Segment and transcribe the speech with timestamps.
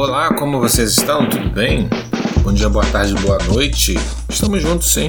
[0.00, 1.28] Olá, como vocês estão?
[1.28, 1.88] Tudo bem?
[2.44, 3.96] Bom dia, boa tarde, boa noite.
[4.28, 5.08] Estamos juntos, sim.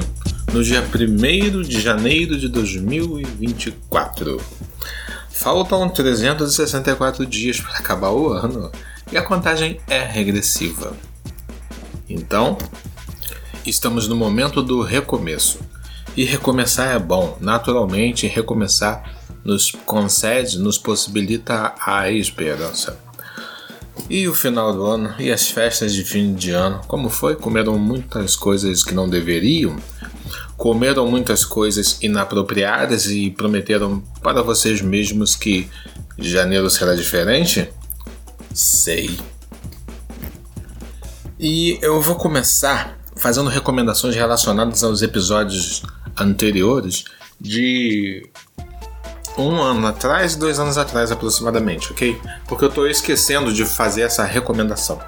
[0.52, 4.42] No dia 1 de janeiro de 2024.
[5.30, 8.72] Faltam 364 dias para acabar o ano
[9.12, 10.92] e a contagem é regressiva.
[12.08, 12.58] Então,
[13.64, 15.60] estamos no momento do recomeço.
[16.16, 17.38] E recomeçar é bom.
[17.40, 19.04] Naturalmente, recomeçar
[19.44, 23.08] nos concede, nos possibilita a esperança.
[24.08, 27.36] E o final do ano e as festas de fim de ano, como foi?
[27.36, 29.76] Comeram muitas coisas que não deveriam?
[30.56, 35.68] Comeram muitas coisas inapropriadas e prometeram para vocês mesmos que
[36.18, 37.68] janeiro será diferente?
[38.52, 39.18] Sei.
[41.38, 45.82] E eu vou começar fazendo recomendações relacionadas aos episódios
[46.18, 47.04] anteriores
[47.40, 48.28] de
[49.36, 52.20] um ano atrás, dois anos atrás aproximadamente, ok?
[52.46, 55.00] Porque eu estou esquecendo de fazer essa recomendação.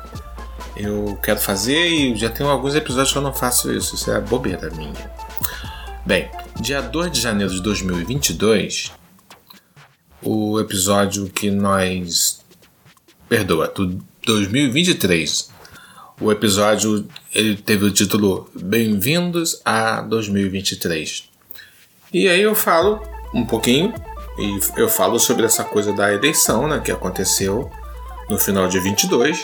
[0.77, 4.21] Eu quero fazer e já tem alguns episódios que eu não faço isso, isso é
[4.21, 5.13] bobeira minha.
[6.05, 8.93] Bem, dia 2 de janeiro de 2022,
[10.23, 12.41] o episódio que nós.
[13.29, 15.51] Perdoa, do 2023.
[16.21, 21.29] O episódio ele teve o título Bem-vindos a 2023.
[22.13, 23.03] E aí eu falo
[23.35, 23.93] um pouquinho
[24.39, 27.71] e eu falo sobre essa coisa da eleição, né, que aconteceu
[28.31, 29.43] no final de 22,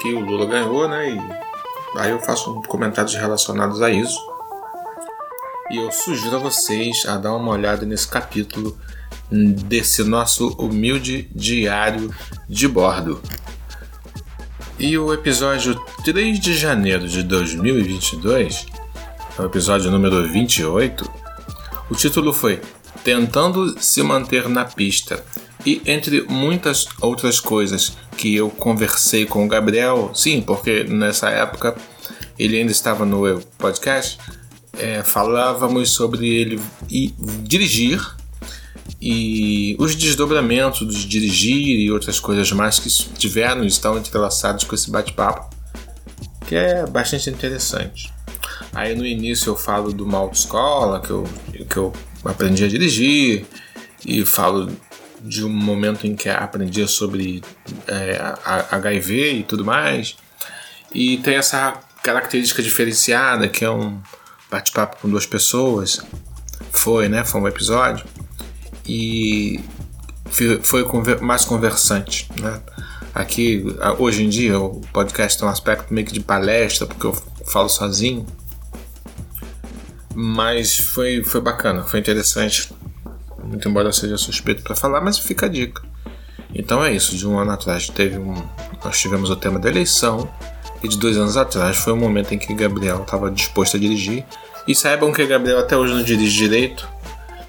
[0.00, 4.18] que o Lula ganhou, né, e aí eu faço comentários relacionados a isso.
[5.70, 8.76] E eu sugiro a vocês a dar uma olhada nesse capítulo
[9.30, 12.14] desse nosso humilde diário
[12.48, 13.20] de bordo.
[14.78, 18.66] E o episódio 3 de janeiro de 2022,
[19.38, 21.10] é o episódio número 28,
[21.90, 22.60] o título foi
[23.06, 25.24] tentando se manter na pista.
[25.64, 31.76] E entre muitas outras coisas que eu conversei com o Gabriel, sim, porque nessa época
[32.36, 34.18] ele ainda estava no podcast,
[34.76, 38.04] é, falávamos sobre ele e dirigir
[39.00, 44.90] e os desdobramentos de dirigir e outras coisas mais que tiveram estão entrelaçados com esse
[44.90, 45.48] bate-papo,
[46.48, 48.15] que é bastante interessante.
[48.76, 51.24] Aí no início eu falo do mal de escola, que eu,
[51.66, 53.46] que eu aprendi a dirigir
[54.04, 54.70] e falo
[55.22, 57.42] de um momento em que aprendi sobre
[57.88, 60.14] é, HIV e tudo mais.
[60.92, 63.98] E tem essa característica diferenciada que é um
[64.50, 66.02] bate-papo com duas pessoas.
[66.70, 67.24] Foi, né?
[67.24, 68.04] Foi um episódio.
[68.86, 69.58] E
[70.60, 70.84] foi
[71.22, 72.60] mais conversante, né?
[73.14, 73.64] Aqui,
[73.98, 77.16] hoje em dia, o podcast tem um aspecto meio que de palestra, porque eu
[77.46, 78.26] falo sozinho.
[80.18, 82.72] Mas foi, foi bacana, foi interessante.
[83.44, 85.82] Muito embora eu seja suspeito para falar, mas fica a dica.
[86.54, 88.34] Então é isso, de um ano atrás teve um,
[88.82, 90.26] nós tivemos o tema da eleição
[90.82, 94.24] e de dois anos atrás foi o momento em que Gabriel estava disposto a dirigir.
[94.66, 96.88] E saibam que Gabriel até hoje não dirige direito.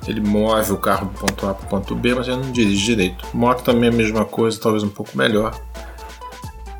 [0.06, 2.84] Ele move o carro do ponto A para o ponto B, mas ele não dirige
[2.84, 3.26] direito.
[3.34, 5.58] Moto também é a mesma coisa, talvez um pouco melhor.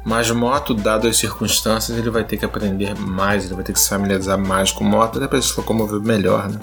[0.08, 3.80] Mas moto, dado as circunstâncias, ele vai ter que aprender mais, ele vai ter que
[3.80, 6.62] se familiarizar mais com moto, até para se locomover melhor, né?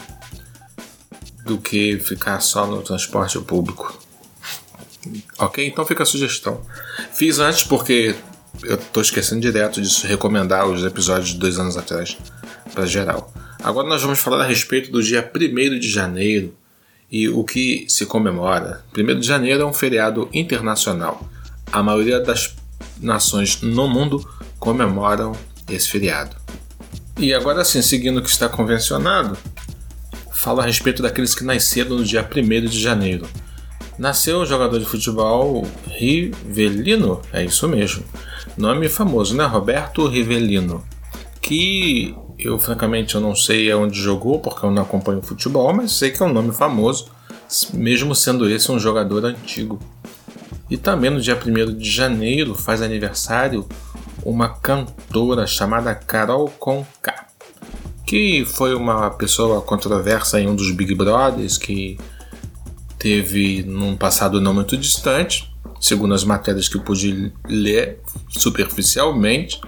[1.44, 4.02] Do que ficar só no transporte público.
[5.38, 5.68] Ok?
[5.68, 6.62] Então fica a sugestão.
[7.12, 8.16] Fiz antes porque
[8.62, 12.16] eu estou esquecendo direto de recomendar os episódios de dois anos atrás
[12.72, 13.30] para geral.
[13.62, 16.56] Agora nós vamos falar a respeito do dia 1 de janeiro
[17.12, 18.82] e o que se comemora.
[18.96, 21.28] 1 de janeiro é um feriado internacional.
[21.70, 22.54] A maioria das
[23.00, 24.26] nações no mundo
[24.58, 25.32] comemoram
[25.68, 26.36] esse feriado.
[27.18, 29.36] E agora sim, seguindo o que está convencionado,
[30.32, 33.26] fala a respeito daqueles que nasceram no dia 1 de janeiro.
[33.98, 38.04] Nasceu o jogador de futebol Rivelino, é isso mesmo.
[38.56, 39.44] Nome famoso, né?
[39.44, 40.84] Roberto Rivelino.
[41.40, 46.10] Que eu francamente eu não sei onde jogou, porque eu não acompanho futebol, mas sei
[46.10, 47.06] que é um nome famoso,
[47.72, 49.78] mesmo sendo esse um jogador antigo.
[50.74, 53.64] E também no dia 1 de janeiro faz aniversário
[54.24, 57.28] uma cantora chamada Carol Conká,
[58.04, 61.96] que foi uma pessoa controversa em um dos Big Brothers que
[62.98, 65.48] teve num passado não muito distante,
[65.80, 68.00] segundo as matérias que eu pude ler
[68.30, 69.60] superficialmente.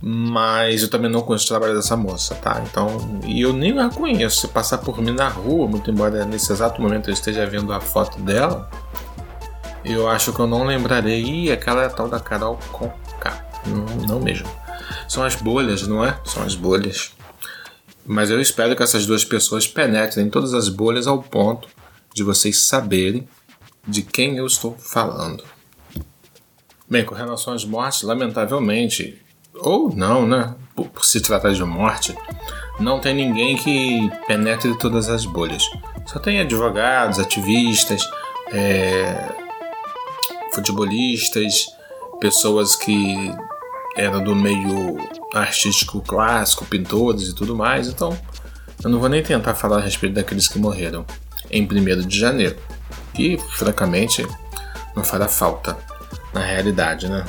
[0.00, 2.64] Mas eu também não conheço o trabalho dessa moça, tá?
[2.66, 4.40] Então, e eu nem a conheço.
[4.40, 7.80] Se passar por mim na rua, muito embora nesse exato momento eu esteja vendo a
[7.80, 8.70] foto dela,
[9.88, 11.22] eu acho que eu não lembrarei.
[11.22, 12.88] Ih, aquela tal da Carol com
[13.20, 13.48] K.
[13.66, 14.48] Não, não mesmo.
[15.08, 16.18] São as bolhas, não é?
[16.24, 17.12] São as bolhas.
[18.06, 21.68] Mas eu espero que essas duas pessoas penetrem todas as bolhas ao ponto
[22.14, 23.28] de vocês saberem
[23.86, 25.44] de quem eu estou falando.
[26.88, 29.20] Bem, com relação às mortes, lamentavelmente,
[29.54, 30.54] ou não, né?
[30.74, 32.14] Por, por, se tratar de morte,
[32.80, 35.62] não tem ninguém que penetre todas as bolhas.
[36.06, 38.08] Só tem advogados, ativistas,
[38.52, 39.47] é,
[40.58, 41.66] futebolistas,
[42.20, 43.32] pessoas que
[43.96, 44.98] eram do meio
[45.34, 47.88] artístico clássico, pintores e tudo mais.
[47.88, 48.16] Então,
[48.82, 51.04] eu não vou nem tentar falar a respeito daqueles que morreram
[51.50, 52.56] em 1 de janeiro,
[53.14, 54.26] que francamente
[54.94, 55.76] não fará falta
[56.32, 57.24] na realidade, né?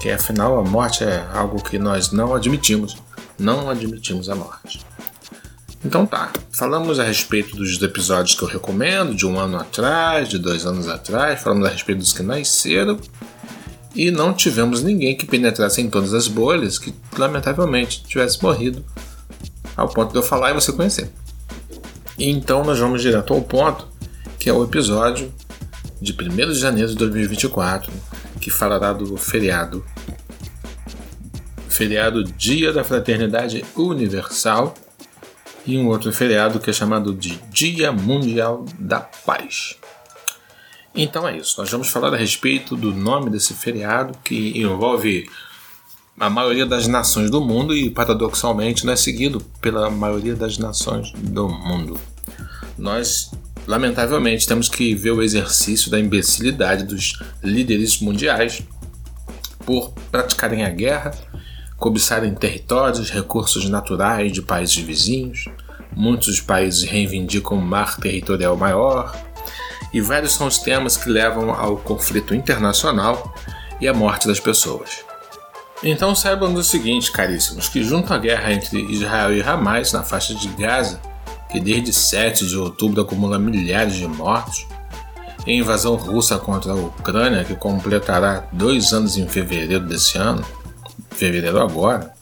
[0.00, 2.96] Que afinal a morte é algo que nós não admitimos,
[3.38, 4.84] não admitimos a morte.
[5.84, 10.38] Então tá, falamos a respeito dos episódios que eu recomendo, de um ano atrás, de
[10.38, 12.98] dois anos atrás, falamos a respeito dos que nasceram
[13.94, 18.84] e não tivemos ninguém que penetrasse em todas as bolhas que lamentavelmente tivesse morrido
[19.76, 21.10] ao ponto de eu falar e você conhecer.
[22.16, 23.88] Então nós vamos direto ao ponto,
[24.38, 25.32] que é o episódio
[26.00, 27.92] de 1 de janeiro de 2024,
[28.40, 29.84] que falará do feriado.
[31.68, 34.74] Feriado Dia da Fraternidade Universal
[35.66, 39.76] e um outro feriado que é chamado de Dia Mundial da Paz.
[40.94, 45.26] Então é isso, nós vamos falar a respeito do nome desse feriado que envolve
[46.18, 51.10] a maioria das nações do mundo e paradoxalmente não é seguido pela maioria das nações
[51.12, 51.98] do mundo.
[52.76, 53.30] Nós,
[53.66, 58.62] lamentavelmente, temos que ver o exercício da imbecilidade dos líderes mundiais
[59.64, 61.12] por praticarem a guerra
[61.82, 65.46] cobiçarem territórios, recursos naturais de países vizinhos.
[65.96, 69.12] Muitos países reivindicam um mar territorial maior.
[69.92, 73.34] E vários são os temas que levam ao conflito internacional
[73.80, 75.04] e à morte das pessoas.
[75.82, 80.36] Então saibam do seguinte, caríssimos, que junto à guerra entre Israel e Hamas na faixa
[80.36, 81.00] de Gaza,
[81.50, 84.64] que desde 7 de outubro acumula milhares de mortos,
[85.44, 90.44] e a invasão russa contra a Ucrânia, que completará dois anos em fevereiro desse ano,
[91.14, 92.12] fevereiro agora,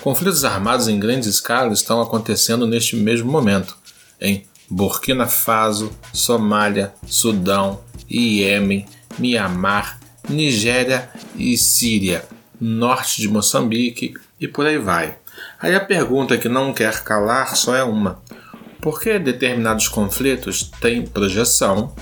[0.00, 3.76] conflitos armados em grande escala estão acontecendo neste mesmo momento
[4.20, 7.80] em Burkina Faso, Somália, Sudão,
[8.10, 8.86] Iêmen,
[9.18, 12.24] Mianmar, Nigéria e Síria,
[12.60, 15.16] norte de Moçambique e por aí vai.
[15.60, 18.22] Aí a pergunta que não quer calar só é uma:
[18.80, 21.94] por que determinados conflitos têm projeção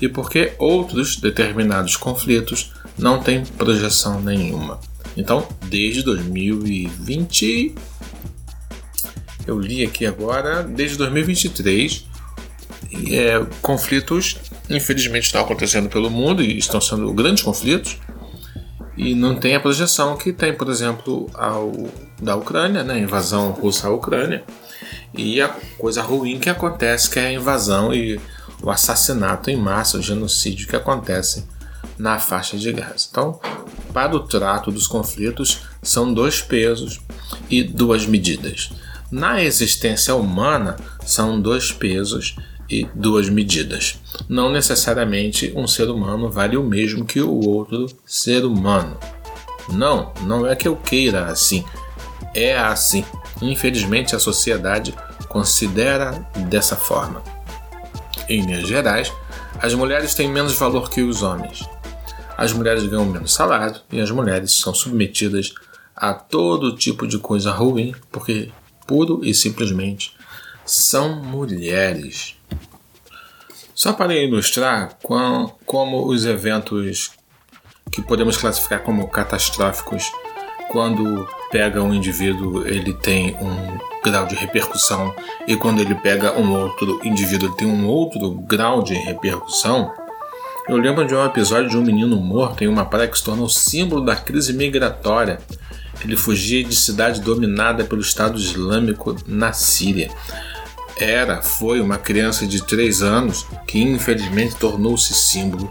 [0.00, 4.80] e por que outros determinados conflitos não têm projeção nenhuma?
[5.16, 7.74] Então, desde 2020,
[9.46, 12.06] eu li aqui agora, desde 2023,
[13.10, 14.36] é, conflitos
[14.68, 17.98] infelizmente estão acontecendo pelo mundo e estão sendo grandes conflitos
[18.96, 21.72] e não tem a projeção que tem, por exemplo, ao,
[22.20, 24.44] da Ucrânia, né, a invasão russa à Ucrânia
[25.14, 25.48] e a
[25.78, 28.20] coisa ruim que acontece que é a invasão e
[28.62, 31.46] o assassinato em massa, o genocídio que acontece
[31.98, 33.08] na faixa de Gaza.
[33.10, 33.40] Então,
[33.92, 37.00] para o trato dos conflitos, são dois pesos
[37.48, 38.70] e duas medidas.
[39.10, 42.36] Na existência humana, são dois pesos
[42.68, 43.98] e duas medidas.
[44.28, 48.96] Não necessariamente um ser humano vale o mesmo que o outro ser humano.
[49.68, 51.64] Não, não é que eu queira assim.
[52.32, 53.04] É assim.
[53.42, 54.94] Infelizmente, a sociedade
[55.28, 56.12] considera
[56.48, 57.22] dessa forma.
[58.28, 59.12] Em linhas gerais,
[59.60, 61.68] as mulheres têm menos valor que os homens
[62.40, 65.52] as mulheres ganham menos salário e as mulheres são submetidas
[65.94, 68.50] a todo tipo de coisa ruim, porque
[68.86, 70.16] puro e simplesmente
[70.64, 72.34] são mulheres.
[73.74, 74.96] Só para ilustrar
[75.66, 77.10] como os eventos
[77.92, 80.10] que podemos classificar como catastróficos,
[80.70, 85.14] quando pega um indivíduo, ele tem um grau de repercussão,
[85.46, 89.92] e quando ele pega um outro indivíduo, ele tem um outro grau de repercussão.
[90.70, 93.48] Eu lembro de um episódio de um menino morto em uma praia que se tornou
[93.48, 95.40] símbolo da crise migratória.
[96.00, 100.08] Ele fugia de cidade dominada pelo Estado Islâmico na Síria.
[100.96, 105.68] Era, foi uma criança de 3 anos que infelizmente tornou-se símbolo.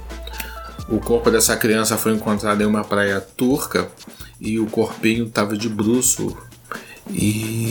[0.90, 3.88] O corpo dessa criança foi encontrado em uma praia turca
[4.38, 6.38] e o corpinho estava de bruço
[7.10, 7.69] e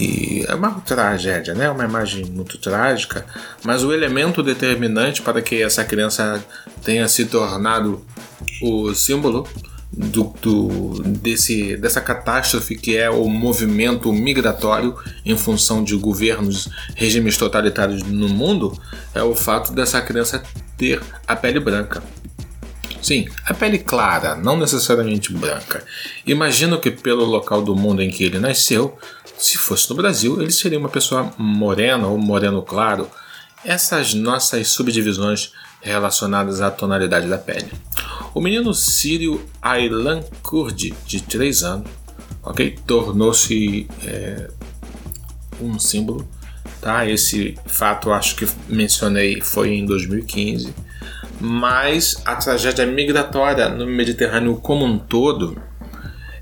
[0.58, 1.70] uma tragédia, né?
[1.70, 3.24] Uma imagem muito trágica,
[3.64, 6.44] mas o elemento determinante para que essa criança
[6.82, 8.04] tenha se tornado
[8.62, 9.48] o símbolo
[9.92, 17.36] do, do, desse, dessa catástrofe que é o movimento migratório em função de governos, regimes
[17.36, 18.78] totalitários no mundo,
[19.14, 20.42] é o fato dessa criança
[20.76, 22.02] ter a pele branca.
[23.00, 25.84] Sim, a pele clara, não necessariamente branca.
[26.26, 28.98] Imagino que pelo local do mundo em que ele nasceu,
[29.36, 33.08] se fosse no Brasil, ele seria uma pessoa morena ou moreno claro.
[33.64, 37.70] Essas nossas subdivisões relacionadas à tonalidade da pele.
[38.34, 41.90] O menino sírio Aylan Kurdi, de 3 anos,
[42.42, 42.76] ok?
[42.86, 44.50] Tornou-se é,
[45.60, 46.28] um símbolo,
[46.80, 47.08] tá?
[47.08, 50.74] Esse fato acho que mencionei foi em 2015,
[51.40, 55.60] mas a tragédia migratória no Mediterrâneo como um todo,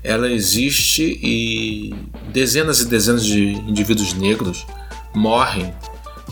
[0.03, 1.93] ela existe e
[2.29, 4.65] dezenas e dezenas de indivíduos negros
[5.13, 5.73] morrem,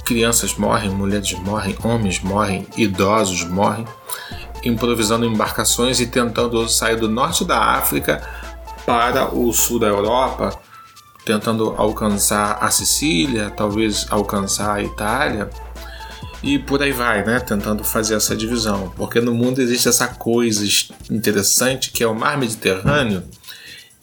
[0.05, 3.85] crianças morrem, mulheres morrem, homens morrem, idosos morrem,
[4.63, 8.21] improvisando embarcações e tentando sair do norte da África
[8.85, 10.57] para o sul da Europa,
[11.25, 15.49] tentando alcançar a Sicília, talvez alcançar a Itália.
[16.45, 17.39] E por aí vai, né?
[17.39, 18.93] Tentando fazer essa divisão.
[18.95, 20.63] Porque no mundo existe essa coisa
[21.09, 23.23] interessante que é o mar Mediterrâneo.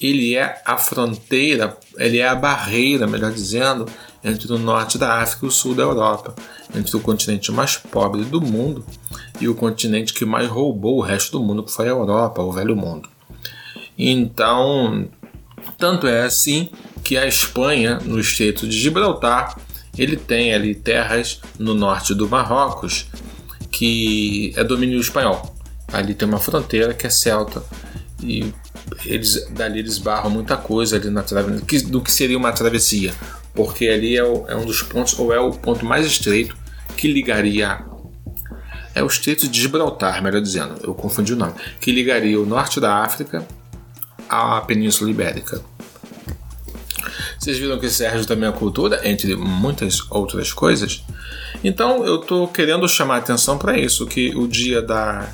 [0.00, 3.86] Ele é a fronteira, ele é a barreira, melhor dizendo,
[4.24, 6.34] entre o norte da África e o sul da Europa,
[6.74, 8.84] entre o continente mais pobre do mundo
[9.40, 12.50] e o continente que mais roubou o resto do mundo, que foi a Europa, o
[12.50, 13.08] velho mundo.
[13.96, 15.08] Então,
[15.78, 16.70] tanto é assim
[17.04, 19.56] que a Espanha, no Estreito de Gibraltar,
[19.96, 23.06] ele tem ali terras no norte do Marrocos
[23.70, 25.54] que é domínio espanhol.
[25.92, 27.62] Ali tem uma fronteira que é celta
[28.22, 28.52] e
[29.04, 33.14] eles dali eles barram muita coisa ali na travessia, do que seria uma travessia,
[33.54, 36.56] porque ali é, o, é, um dos pontos ou é o ponto mais estreito
[36.96, 37.84] que ligaria
[38.94, 42.78] é o Estreito de Gibraltar, melhor dizendo, eu confundi o nome, que ligaria o norte
[42.78, 43.46] da África
[44.28, 45.62] à Península Ibérica.
[47.38, 51.04] Vocês viram que Sérgio também é cultura, entre muitas outras coisas.
[51.62, 55.28] Então eu estou querendo chamar atenção para isso, que o dia da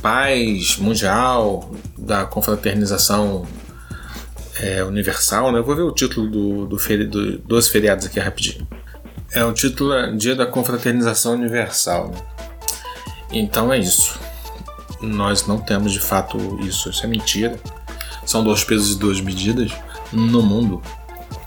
[0.00, 3.46] paz mundial, da confraternização
[4.60, 5.58] é, universal, né?
[5.58, 8.66] Eu vou ver o título do, do, feri do, dos feriados aqui rapidinho.
[9.32, 12.12] É o título é Dia da Confraternização Universal.
[13.30, 14.18] Então é isso.
[15.00, 17.58] Nós não temos de fato isso, isso é mentira.
[18.28, 19.72] São dois pesos e duas medidas
[20.12, 20.82] no mundo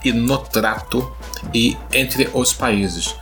[0.04, 1.14] e no trato
[1.54, 3.14] e entre os países.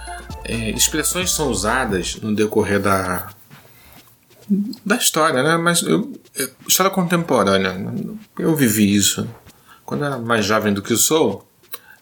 [0.45, 3.29] É, expressões são usadas no decorrer da,
[4.83, 5.59] da história, né?
[5.59, 6.11] Mas eu,
[6.67, 7.77] história contemporânea,
[8.39, 9.29] eu vivi isso.
[9.85, 11.47] Quando eu era mais jovem do que sou,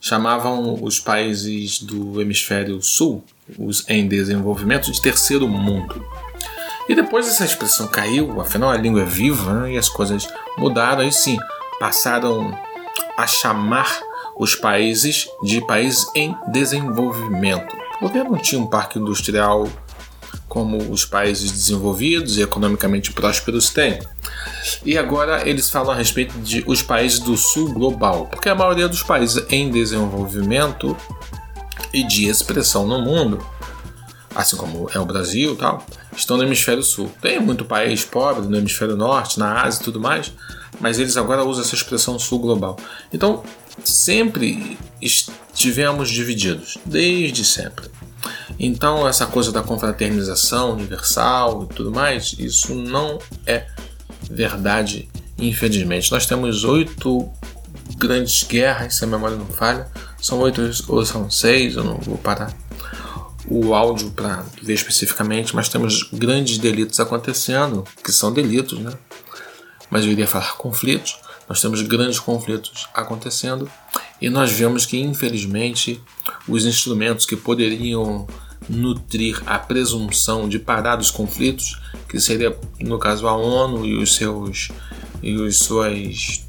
[0.00, 3.25] chamavam os países do hemisfério sul,
[3.59, 6.07] os em desenvolvimento, de terceiro mundo.
[6.88, 9.73] E depois essa expressão caiu, afinal a língua é viva né?
[9.73, 10.26] e as coisas
[10.57, 11.37] mudaram, e sim,
[11.78, 12.59] passaram
[13.16, 14.00] a chamar
[14.37, 17.76] os países de países em desenvolvimento.
[17.99, 19.68] Porque não tinha um parque industrial
[20.49, 23.99] como os países desenvolvidos e economicamente prósperos têm.
[24.85, 28.88] E agora eles falam a respeito de os países do sul global, porque a maioria
[28.88, 30.97] dos países em desenvolvimento
[31.92, 33.45] e de expressão no mundo,
[34.38, 35.85] assim como é o Brasil, tal,
[36.16, 37.11] estão no hemisfério sul.
[37.21, 40.33] Tem muito país pobre no hemisfério norte, na Ásia e tudo mais,
[40.80, 42.78] mas eles agora usam essa expressão sul global.
[43.12, 43.42] Então,
[43.83, 47.90] sempre estivemos divididos, desde sempre.
[48.61, 53.66] Então, essa coisa da confraternização universal e tudo mais, isso não é
[54.30, 56.12] verdade, infelizmente.
[56.12, 57.28] Nós temos oito
[57.97, 59.88] grandes guerras, se a memória não falha.
[60.23, 62.52] São oito ou são seis, eu não vou parar
[63.50, 68.93] o áudio para ver especificamente, mas temos grandes delitos acontecendo, que são delitos, né?
[69.90, 71.19] Mas eu iria falar conflitos.
[71.49, 73.71] Nós temos grandes conflitos acontecendo
[74.21, 76.00] e nós vemos que, infelizmente,
[76.47, 78.26] os instrumentos que poderiam
[78.69, 84.14] nutrir a presunção de parar dos conflitos, que seria, no caso, a ONU e os
[84.14, 84.69] seus
[85.23, 86.47] e os suas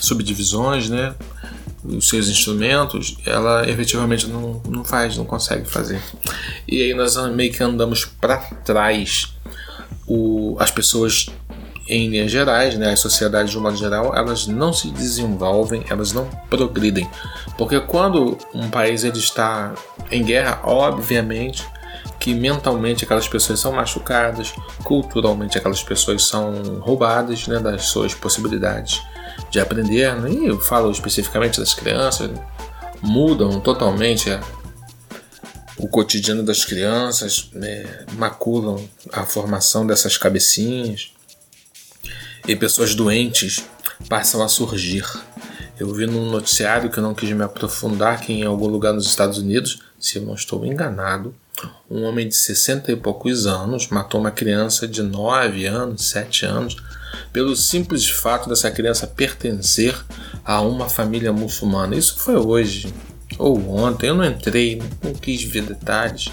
[0.00, 1.14] subdivisões, né?
[1.84, 6.00] Os seus instrumentos, ela efetivamente não, não faz, não consegue fazer.
[6.66, 9.34] E aí nós meio que andamos para trás.
[10.06, 11.28] O, as pessoas
[11.86, 16.12] em linhas gerais, né, as sociedades de um modo geral, elas não se desenvolvem, elas
[16.12, 17.08] não progridem.
[17.58, 19.74] Porque quando um país ele está
[20.10, 21.64] em guerra, obviamente
[22.18, 29.02] que mentalmente aquelas pessoas são machucadas, culturalmente aquelas pessoas são roubadas né, das suas possibilidades
[29.54, 30.30] de aprender, né?
[30.32, 32.28] e eu falo especificamente das crianças,
[33.00, 34.28] mudam totalmente
[35.78, 38.04] o cotidiano das crianças, né?
[38.14, 41.12] maculam a formação dessas cabecinhas
[42.48, 43.64] e pessoas doentes
[44.08, 45.04] passam a surgir.
[45.78, 49.06] Eu vi num noticiário que eu não quis me aprofundar que em algum lugar nos
[49.06, 51.32] Estados Unidos, se eu não estou enganado,
[51.88, 56.76] um homem de 60 e poucos anos matou uma criança de 9 anos, 7 anos,
[57.34, 59.94] pelo simples fato dessa criança pertencer
[60.42, 61.94] a uma família muçulmana.
[61.94, 62.94] Isso foi hoje
[63.38, 66.30] ou ontem, eu não entrei, não quis ver detalhes,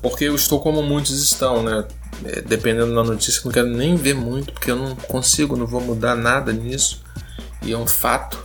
[0.00, 1.84] porque eu estou como muitos estão, né?
[2.24, 5.80] é, dependendo da notícia, não quero nem ver muito, porque eu não consigo, não vou
[5.80, 7.02] mudar nada nisso.
[7.62, 8.38] E é um fato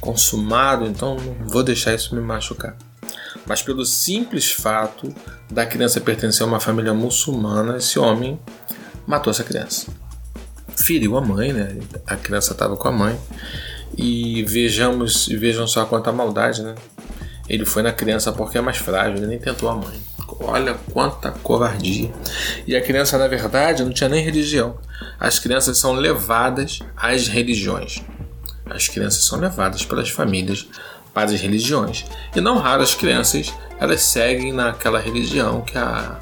[0.00, 2.76] consumado, então não vou deixar isso me machucar.
[3.46, 5.14] Mas pelo simples fato
[5.50, 8.38] da criança pertencer a uma família muçulmana, esse homem
[9.06, 10.03] matou essa criança.
[10.76, 11.76] Feriu a mãe, né?
[12.06, 13.18] A criança estava com a mãe.
[13.96, 16.74] E vejamos, vejam só quanta maldade, né?
[17.48, 20.00] Ele foi na criança porque é mais frágil, ele nem tentou a mãe.
[20.40, 22.10] Olha quanta covardia.
[22.66, 24.78] E a criança, na verdade, não tinha nem religião.
[25.20, 28.02] As crianças são levadas às religiões.
[28.66, 30.66] As crianças são levadas pelas famílias
[31.12, 32.04] para as religiões.
[32.34, 36.18] E não raro as crianças elas seguem naquela religião que a,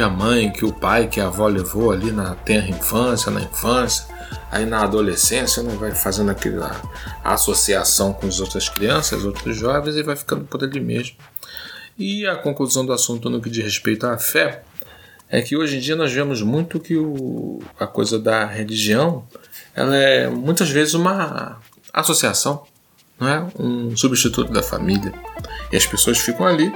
[0.00, 3.42] que a mãe, que o pai, que a avó levou ali na tenra infância, na
[3.42, 4.06] infância.
[4.50, 6.74] Aí na adolescência né, vai fazendo aquela
[7.22, 11.16] associação com as outras crianças, outros jovens e vai ficando por ali mesmo.
[11.98, 14.62] E a conclusão do assunto no que diz respeito à fé
[15.28, 19.22] é que hoje em dia nós vemos muito que o, a coisa da religião
[19.76, 21.60] ela é muitas vezes uma
[21.92, 22.64] associação,
[23.18, 23.46] não é?
[23.58, 25.12] um substituto da família.
[25.70, 26.72] E as pessoas ficam ali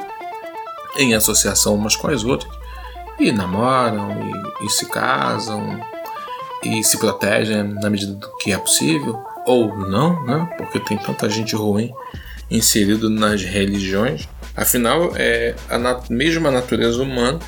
[0.98, 2.63] em associação umas com as outras
[3.18, 5.80] e namoram e, e se casam
[6.62, 10.48] e se protegem na medida do que é possível ou não, né?
[10.56, 11.92] porque tem tanta gente ruim
[12.50, 17.40] inserido nas religiões Afinal, é a nat mesma natureza humana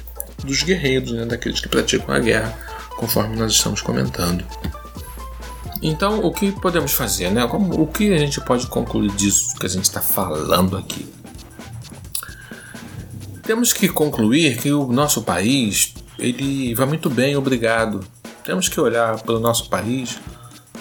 [0.42, 2.58] dos guerreiros, né, daqueles que praticam a guerra,
[2.96, 4.44] conforme nós estamos comentando.
[5.80, 7.30] Então, o que podemos fazer?
[7.30, 7.46] Né?
[7.46, 11.06] Como, o que a gente pode concluir disso que a gente está falando aqui?
[13.46, 18.04] Temos que concluir que o nosso país ele vai muito bem, obrigado.
[18.44, 20.18] Temos que olhar para o nosso país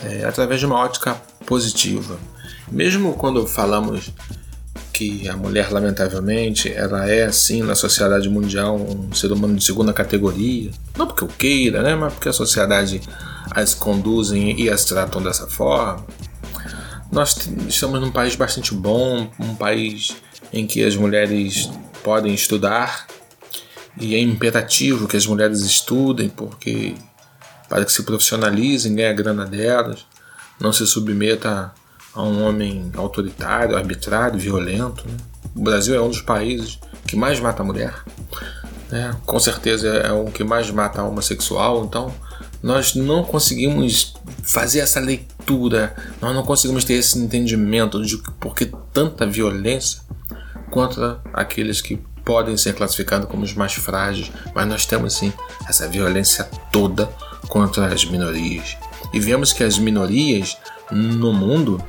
[0.04, 1.14] é, através de uma ótica
[1.46, 2.18] positiva.
[2.72, 4.12] Mesmo quando falamos
[4.92, 9.94] que a mulher, lamentavelmente, ela é, assim, na sociedade mundial, um ser humano de segunda
[9.94, 10.72] categoria.
[10.98, 11.94] Não porque eu queira, né?
[11.96, 13.00] Mas porque a sociedade
[13.52, 16.04] as conduzem e as tratam dessa forma.
[17.12, 20.16] Nós estamos num país bastante bom, um país
[20.52, 21.70] em que as mulheres
[22.06, 23.08] podem estudar
[24.00, 26.94] e é imperativo que as mulheres estudem porque
[27.68, 30.06] para que se profissionalizem, ganhem a grana delas,
[30.60, 31.74] não se submeta
[32.14, 35.04] a um homem autoritário, arbitrário, violento.
[35.08, 35.18] Né?
[35.56, 38.04] O Brasil é um dos países que mais mata a mulher.
[38.92, 39.16] Né?
[39.26, 41.86] Com certeza é o que mais mata a homossexual.
[41.86, 42.14] Então,
[42.62, 44.14] nós não conseguimos
[44.44, 50.05] fazer essa leitura, nós não conseguimos ter esse entendimento de por que tanta violência
[50.76, 55.32] contra aqueles que podem ser classificados como os mais frágeis, mas nós temos sim
[55.70, 57.10] essa violência toda
[57.48, 58.76] contra as minorias.
[59.14, 60.58] E vemos que as minorias
[60.92, 61.82] no mundo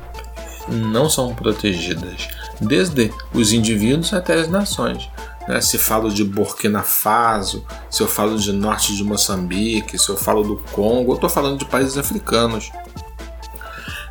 [0.69, 2.29] não são protegidas,
[2.61, 5.09] desde os indivíduos até as nações.
[5.49, 5.59] Né?
[5.59, 10.43] Se falo de Burkina Faso, se eu falo de norte de Moçambique, se eu falo
[10.43, 12.71] do Congo, eu estou falando de países africanos.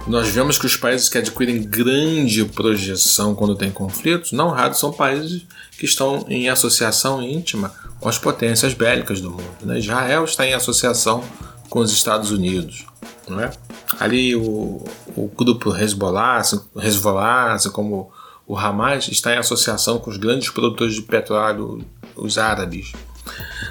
[0.06, 4.92] Nós vemos que os países que adquirem grande projeção quando tem conflitos, não raros são
[4.92, 5.42] países
[5.78, 9.56] que estão em associação íntima com as potências bélicas do mundo.
[9.62, 9.78] Né?
[9.78, 11.24] Israel está em associação
[11.68, 12.86] com os Estados Unidos.
[13.28, 13.50] É?
[13.98, 14.84] ali o,
[15.16, 18.10] o grupo Hezbollah, assim, Hezbollah, assim como
[18.46, 22.92] o Hamas, está em associação com os grandes produtores de petróleo, os árabes.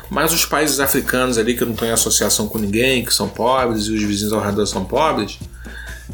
[0.10, 3.86] Mas os países africanos ali que não estão em associação com ninguém, que são pobres
[3.86, 5.39] e os vizinhos ao redor são pobres,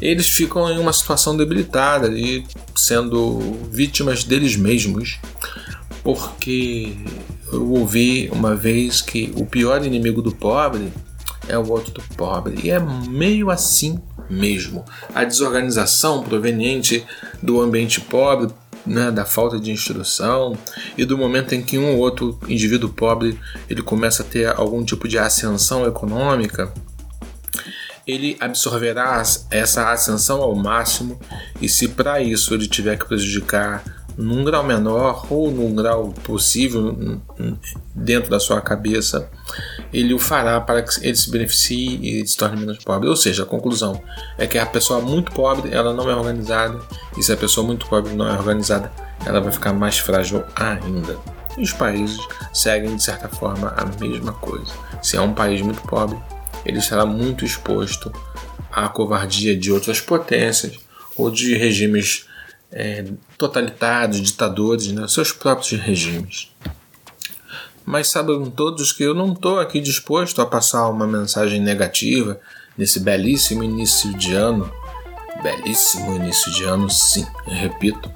[0.00, 5.18] eles ficam em uma situação debilitada ali, sendo vítimas deles mesmos.
[6.02, 6.96] Porque
[7.52, 10.92] eu ouvi uma vez que o pior inimigo do pobre
[11.48, 12.58] é o outro do pobre.
[12.64, 14.84] E é meio assim mesmo.
[15.14, 17.04] A desorganização proveniente
[17.42, 18.52] do ambiente pobre,
[18.84, 20.56] né, da falta de instrução
[20.96, 23.38] e do momento em que um ou outro indivíduo pobre
[23.70, 26.72] ele começa a ter algum tipo de ascensão econômica,
[28.06, 31.20] ele absorverá essa ascensão ao máximo
[31.60, 33.82] e se para isso ele tiver que prejudicar
[34.16, 37.20] num grau menor ou num grau possível
[37.94, 39.28] dentro da sua cabeça,
[39.92, 43.08] ele o fará para que ele se beneficie e se torne menos pobre.
[43.08, 44.00] Ou seja, a conclusão
[44.36, 46.78] é que a pessoa muito pobre ela não é organizada
[47.16, 48.92] e se a pessoa muito pobre não é organizada,
[49.24, 51.16] ela vai ficar mais frágil ainda.
[51.56, 52.18] E os países
[52.52, 54.72] seguem de certa forma a mesma coisa.
[55.02, 56.18] Se é um país muito pobre,
[56.64, 58.12] ele estará muito exposto
[58.70, 60.78] à covardia de outras potências
[61.16, 62.26] ou de regimes
[62.70, 63.04] é,
[63.36, 66.50] totalitários, ditadores, né, seus próprios regimes.
[67.84, 72.40] Mas sabem todos que eu não estou aqui disposto a passar uma mensagem negativa
[72.78, 74.72] nesse belíssimo início de ano.
[75.42, 78.10] Belíssimo início de ano, sim, eu repito.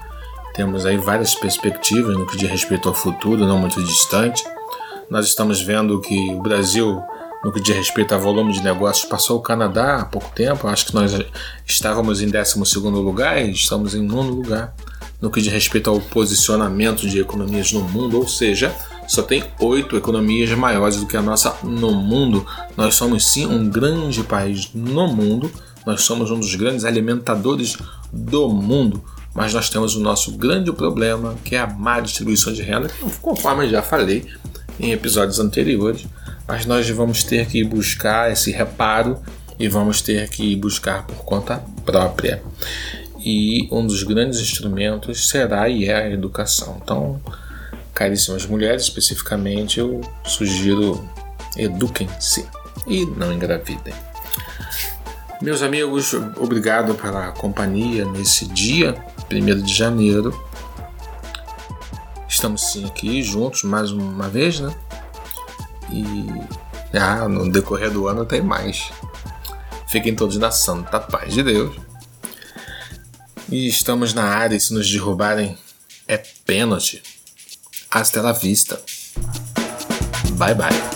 [0.55, 4.43] Temos aí várias perspectivas no que diz respeito ao futuro, não muito distante.
[5.11, 7.03] Nós estamos vendo que o Brasil
[7.47, 10.67] no que diz respeito a volume de negócios, passou o Canadá há pouco tempo.
[10.67, 11.17] Acho que nós
[11.65, 14.75] estávamos em 12 lugar e estamos em nono lugar
[15.23, 18.75] no que diz respeito ao posicionamento de economias no mundo, ou seja,
[19.07, 22.45] só tem oito economias maiores do que a nossa no mundo.
[22.77, 25.49] Nós somos sim um grande país no mundo,
[25.87, 27.77] nós somos um dos grandes alimentadores
[28.13, 32.63] do mundo, mas nós temos o nosso grande problema que é a má distribuição de
[32.63, 32.91] renda,
[33.23, 34.27] conforme já falei
[34.81, 36.07] em episódios anteriores.
[36.47, 39.21] Mas nós vamos ter que buscar esse reparo
[39.59, 42.43] e vamos ter que buscar por conta própria.
[43.19, 46.81] E um dos grandes instrumentos será e é a educação.
[46.83, 47.21] Então,
[47.93, 51.09] caríssimas mulheres, especificamente, eu sugiro
[51.57, 52.47] eduquem-se
[52.87, 53.95] e não engravidem.
[55.43, 58.95] Meus amigos, obrigado pela companhia nesse dia,
[59.31, 60.39] 1 de janeiro.
[62.29, 64.75] Estamos sim aqui juntos mais uma vez, né?
[65.91, 66.27] E
[66.99, 68.91] ah, no decorrer do ano tem mais.
[69.89, 71.77] Fiquem todos na santa paz de Deus.
[73.49, 75.57] E estamos na área e se nos derrubarem
[76.09, 77.03] é pênalti.
[77.91, 78.81] Hasta la vista.
[80.37, 80.96] Bye bye.